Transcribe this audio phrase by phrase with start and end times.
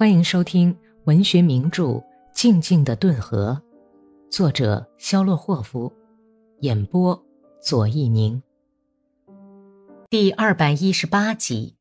[0.00, 0.74] 欢迎收听
[1.04, 1.84] 文学名著
[2.32, 3.60] 《静静的顿河》，
[4.34, 5.92] 作者肖洛霍夫，
[6.60, 7.22] 演播
[7.60, 8.42] 左一宁。
[10.08, 11.76] 第二百一十八集。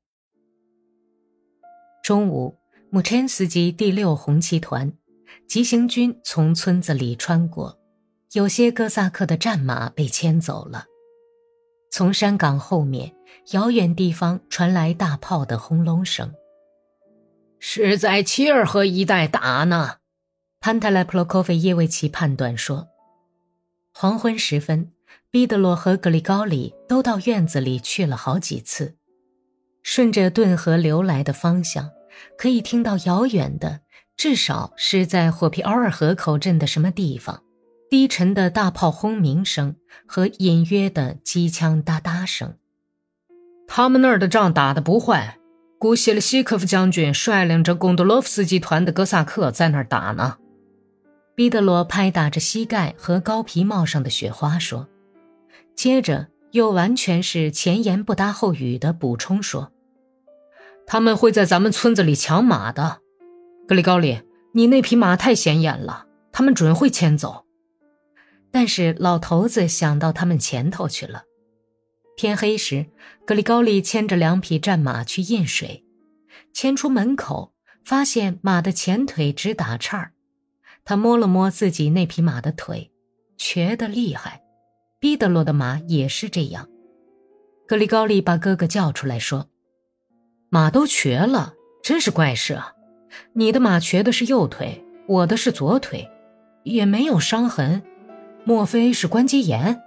[2.03, 2.57] 中午，
[2.89, 4.91] 姆陈斯基第六红旗团
[5.47, 7.79] 急行军从村子里穿过，
[8.33, 10.83] 有些哥萨克的战马被牵走了。
[11.89, 13.15] 从山岗后面
[13.53, 16.29] 遥远地方传来大炮的轰隆声。
[17.59, 19.97] 是在切尔河一带打呢，
[20.59, 22.87] 潘特莱普洛科菲耶维奇判断说。
[23.93, 24.91] 黄昏时分，
[25.29, 28.95] 毕德罗和格里高里都到院子里去了好几次，
[29.83, 31.89] 顺着顿河流来的方向，
[32.37, 33.81] 可以听到遥远的，
[34.15, 37.43] 至少是在霍皮奥尔河口镇的什么地方。
[37.89, 42.55] 低沉的大炮轰鸣声和隐约的机枪哒哒声。
[43.67, 45.38] 他们那儿的仗打得不坏，
[45.79, 50.35] 古谢列西科夫将军率领着贡多洛夫斯基团的哥萨克在那儿打呢。
[51.35, 54.89] 彼得罗拍打着膝盖和高皮帽上的雪花说，
[55.73, 59.71] 接着又完全是前言不搭后语的补充说
[60.85, 62.97] ：“他们会在咱们村子里抢马的，
[63.65, 64.21] 格里高里，
[64.53, 67.45] 你那匹马太显眼了，他们准会牵走。”
[68.51, 71.23] 但是老头子想到他们前头去了。
[72.19, 72.85] 天黑时，
[73.25, 75.85] 格里高利牵着两匹战马去印水，
[76.51, 77.53] 牵出门口，
[77.85, 80.11] 发现马的前腿直打颤儿。
[80.83, 82.91] 他摸了摸自己那匹马的腿，
[83.37, 84.41] 瘸得厉害。
[84.99, 86.67] 毕德罗的马也是这样。
[87.65, 89.47] 格里高利把哥哥叫出来说
[90.51, 92.73] ：“马都瘸了，真是怪事啊！
[93.31, 96.11] 你的马瘸的是右腿，我的是左腿，
[96.63, 97.81] 也没有伤痕。”
[98.43, 99.81] 莫非是关节炎？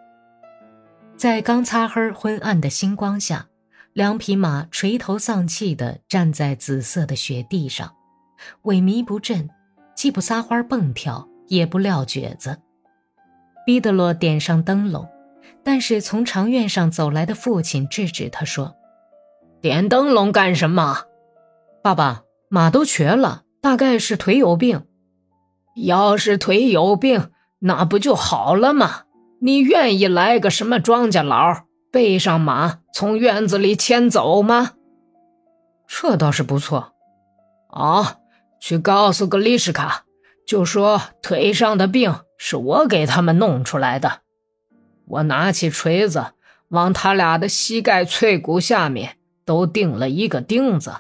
[1.23, 3.47] 在刚擦黑、昏暗的星光下，
[3.92, 7.95] 两匹马垂头丧气地站在紫色的雪地上，
[8.65, 9.48] 萎靡不振，
[9.95, 12.59] 既不撒欢蹦跳，也不撂蹶子。
[13.65, 15.09] 彼得罗点上灯笼，
[15.62, 18.75] 但是从长院上走来的父亲制止他说
[19.62, 21.04] ：“点灯笼干什么？
[21.84, 24.89] 爸爸，马都瘸了，大概是腿有病。
[25.77, 27.31] 要是腿有病。”
[27.65, 29.04] 那不就好了吗？
[29.44, 34.75] 你愿意来个什么庄稼佬背上马从院子里牵走吗？
[35.88, 36.92] 这倒是不错。
[37.69, 38.19] 哦，
[38.60, 40.04] 去告诉格丽什卡，
[40.47, 44.20] 就说腿上的病是我给他们弄出来的。
[45.06, 46.34] 我拿起锤子
[46.69, 50.98] 往他俩的膝盖脆骨下面都钉了一个钉子。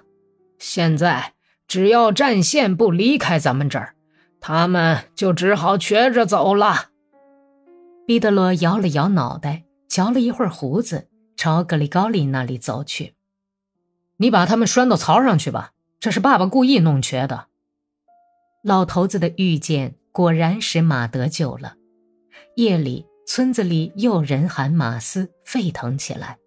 [0.58, 1.34] 现在
[1.68, 3.94] 只要战线不离开咱们这儿。
[4.40, 6.86] 他们就只好瘸着走了。
[8.06, 13.14] 彼得罗摇了摇脑袋，嚼了一会儿胡子，朝格里高利那里走去。
[14.16, 17.46] 你把他们拴到槽上去吧，这是爸爸故意弄瘸的。
[18.62, 21.74] 老头子的预见果然使马得救了。
[22.56, 26.38] 夜里，村子里又人喊马嘶，沸腾起来。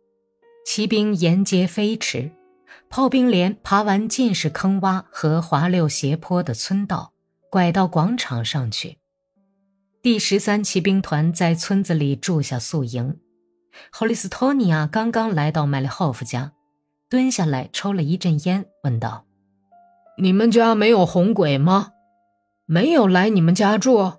[0.65, 2.31] 骑兵沿街飞驰，
[2.89, 7.13] 炮兵连爬完尽是坑洼和滑溜斜坡的村道。
[7.51, 8.97] 拐到广场上去。
[10.05, 13.17] 第十三骑兵团在村子里住下宿营。
[13.91, 16.51] 霍利斯托尼亚刚刚来到麦利霍夫家，
[17.09, 19.25] 蹲下来抽了一阵烟，问道
[20.21, 21.87] ：“你们家没有红鬼吗？
[22.67, 24.13] 没有来你们家住？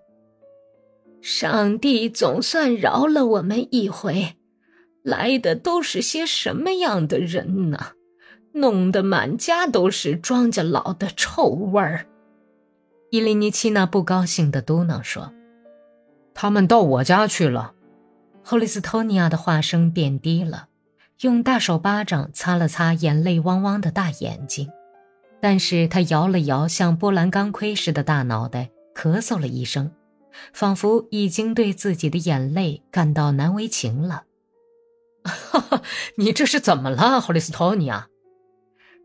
[1.22, 4.34] 上帝总算饶了我们一回。
[5.04, 7.92] 来的都是些什么样的人呢？
[8.54, 12.08] 弄得满家都是庄稼老的臭味儿。”
[13.12, 15.32] 伊琳尼奇娜不高兴地嘟囔说
[16.36, 17.72] ：“他们到我家去了。”
[18.44, 20.68] 赫利斯托尼亚的话声变低了，
[21.22, 24.70] 用大手巴掌擦了擦眼泪汪汪的大眼睛，
[25.40, 29.90] 但是他摇了摇像波澜钢盔似的大脑袋，咳嗽了一声，
[30.52, 34.24] 仿佛已经对自己的眼泪感到难为情了。
[35.26, 35.82] “哈哈，
[36.18, 38.06] 你这是怎么了，赫利斯托尼亚？”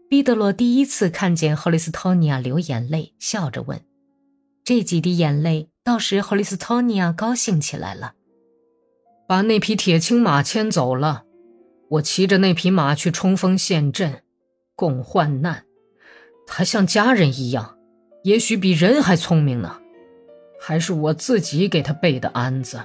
[0.07, 3.81] 毕德罗第一次看见赫利斯托尼亚流眼泪，笑着问。
[4.63, 8.13] 这几滴眼泪到时霍利斯托尼亚高兴起来了。
[9.27, 11.23] 把那匹铁青马牵走了，
[11.89, 14.21] 我骑着那匹马去冲锋陷阵，
[14.75, 15.63] 共患难。
[16.45, 17.77] 他像家人一样，
[18.23, 19.77] 也许比人还聪明呢。
[20.59, 22.81] 还是我自己给他备的鞍子。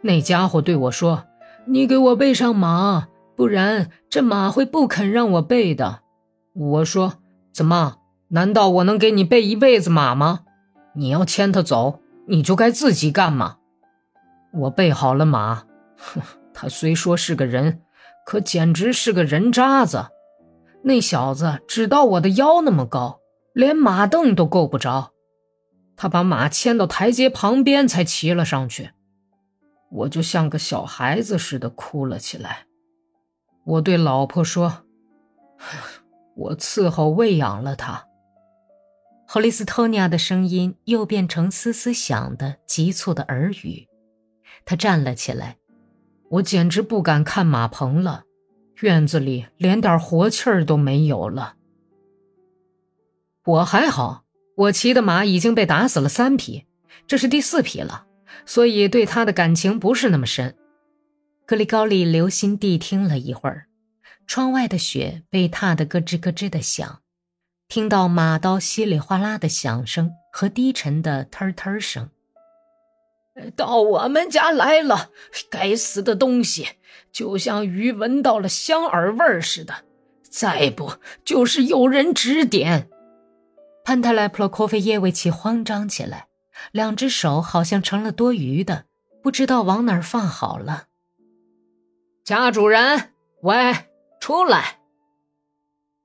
[0.00, 1.24] 那家伙对我说
[1.68, 6.00] ：“你给我备上马，不然这马会不肯让我备的。”
[6.54, 7.14] 我说
[7.52, 7.98] ：“怎么？
[8.28, 10.40] 难道我能给你备一辈子马吗？”
[10.96, 13.58] 你要牵他走，你就该自己干嘛。
[14.52, 15.64] 我备好了马，
[15.96, 16.22] 哼，
[16.54, 17.82] 他虽说是个人，
[18.24, 20.06] 可简直是个人渣子。
[20.82, 23.20] 那小子只到我的腰那么高，
[23.52, 25.12] 连马凳都够不着。
[25.96, 28.90] 他把马牵到台阶旁边才骑了上去，
[29.90, 32.66] 我就像个小孩子似的哭了起来。
[33.64, 34.84] 我对老婆说
[36.36, 38.05] ：“我伺候喂养了他。”
[39.28, 43.86] 霍利斯托尼亚的声音又变成嘶嘶响的急促的耳语。
[44.64, 45.56] 他站了起来，
[46.30, 48.24] 我简直不敢看马棚了，
[48.80, 51.56] 院子里连点活气儿都没有了。
[53.44, 54.24] 我还好。
[54.56, 56.64] 我骑的马已经被打死了三匹，
[57.06, 58.06] 这是第四匹了，
[58.46, 60.56] 所以对他的感情不是那么深。
[61.44, 63.66] 格里高利留心谛听了一会儿，
[64.26, 67.02] 窗外的雪被踏得咯吱咯吱的响，
[67.68, 72.10] 听到马刀稀里哗啦的响声和低沉的忒忒声。
[73.54, 75.10] 到我们家来了，
[75.50, 76.68] 该死的东西，
[77.12, 79.84] 就像鱼闻到了香饵味似的，
[80.30, 82.88] 再不就是有人指点。
[83.84, 86.28] 潘特莱普洛科菲耶维奇慌张起来，
[86.72, 88.84] 两只手好像成了多余的，
[89.22, 90.84] 不知道往哪儿放好了。
[92.24, 93.12] 家主人，
[93.42, 93.74] 喂，
[94.18, 94.78] 出来！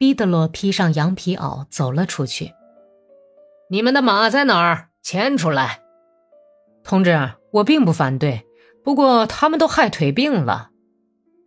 [0.01, 2.55] 毕德罗披上羊皮袄走了出去。
[3.69, 4.87] 你们的马在哪儿？
[5.03, 5.83] 牵出来。
[6.83, 8.43] 同志，我并不反对，
[8.83, 10.71] 不过他们都害腿病了。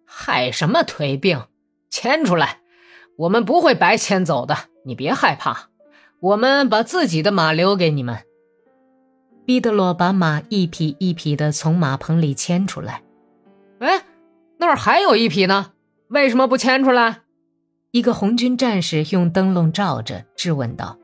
[0.06, 1.42] 害什么腿病？
[1.90, 2.60] 牵出来，
[3.16, 5.70] 我们不会白牵走的，你别害怕。
[6.20, 8.20] 我们把自己的马留给你们。
[9.44, 13.02] 毕德罗把马一匹一匹的从马棚里牵出来。
[13.80, 14.04] 哎，
[14.58, 15.72] 那儿还有一匹呢，
[16.06, 17.22] 为什么不牵出来？
[17.94, 20.98] 一个红军战士用灯笼照着，质问道：“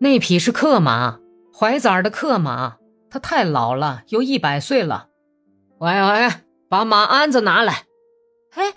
[0.00, 1.20] 那匹是克马，
[1.52, 2.78] 怀崽的克马，
[3.10, 5.08] 它太老了，有一百岁了。”
[5.76, 6.30] 喂喂，
[6.70, 7.84] 把马鞍子拿来。
[8.54, 8.72] 哎，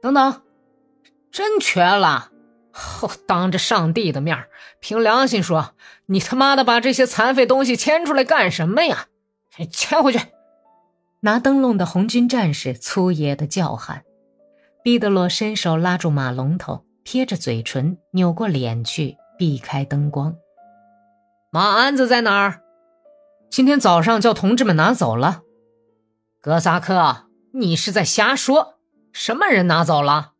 [0.00, 0.42] 等等，
[1.32, 2.30] 真瘸了。
[3.02, 4.44] 哦，当着上帝的面
[4.78, 5.74] 凭良心说，
[6.06, 9.08] 你他妈的把这些残废东西牵出来干什么呀？
[9.72, 10.20] 牵回去！
[11.22, 14.04] 拿灯笼的红军战士粗野的叫喊。
[14.86, 20.36] 毕德罗伸手拉住马龙头，撇着嘴唇，扭过脸去避开灯光。
[21.50, 22.60] 马鞍子在哪儿？
[23.50, 25.40] 今天早上叫同志们拿走了。
[26.40, 28.76] 格萨克，你是在瞎说？
[29.12, 30.34] 什么人拿走了？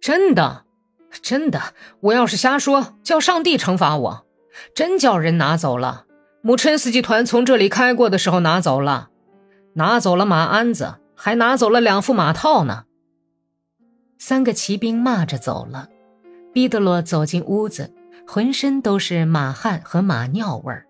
[0.00, 0.64] 真的。
[1.20, 1.60] 真的，
[2.02, 4.26] 我要是瞎说，叫上帝惩罚我。
[4.76, 6.04] 真叫人拿走了，
[6.40, 9.08] 母琛斯基团从这里开过的时候拿走了，
[9.74, 12.84] 拿走了马鞍子，还拿走了两副马套呢。
[14.20, 15.88] 三个骑兵骂着走了。
[16.52, 17.92] 毕德罗走进屋子，
[18.26, 20.86] 浑身都是马汗和马尿味儿。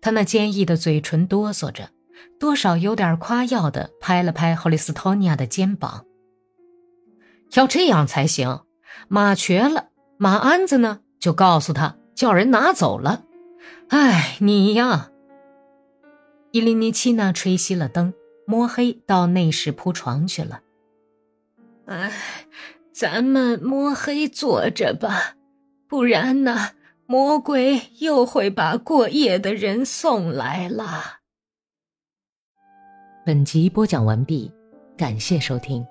[0.00, 1.90] 他那坚毅的嘴唇哆嗦着，
[2.40, 6.04] 多少有点夸耀的拍了拍霍利斯托尼亚的肩膀。
[7.52, 8.62] 要这样才行。
[9.08, 11.00] 马瘸了，马鞍子呢？
[11.20, 13.24] 就告诉他，叫人拿走了。
[13.88, 15.10] 哎，你呀！
[16.50, 18.12] 伊琳妮奇娜吹熄了灯，
[18.44, 20.62] 摸黑到内室铺床去了。
[21.90, 22.12] 哎，
[22.92, 25.34] 咱们摸黑坐着吧，
[25.88, 26.70] 不然呢，
[27.04, 31.18] 魔鬼又会把过夜的人送来了。
[33.26, 34.52] 本集播讲完毕，
[34.96, 35.84] 感谢收听。